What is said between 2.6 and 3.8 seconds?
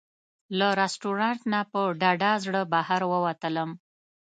بهر ووتلم.